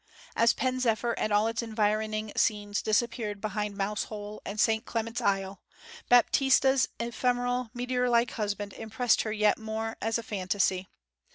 As 0.35 0.51
Pen 0.53 0.79
zephyr 0.79 1.11
and 1.11 1.31
all 1.31 1.45
its 1.45 1.61
environing 1.61 2.31
scenes 2.35 2.81
disappeared 2.81 3.39
behind 3.39 3.77
Mousehole 3.77 4.41
and 4.47 4.59
St 4.59 4.83
Clement's 4.83 5.21
Isle, 5.21 5.61
Baptista's 6.09 6.87
ephemeral, 6.99 7.69
meteor 7.75 8.09
like 8.09 8.31
husband 8.31 8.73
impressed 8.73 9.21
her 9.21 9.31
yet 9.31 9.59
more 9.59 9.97
as 10.01 10.17
a 10.17 10.23
fantasy. 10.23 10.87